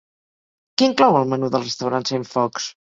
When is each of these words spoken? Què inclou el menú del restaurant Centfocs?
Què 0.81 0.89
inclou 0.93 1.21
el 1.21 1.31
menú 1.35 1.53
del 1.57 1.69
restaurant 1.69 2.13
Centfocs? 2.15 2.71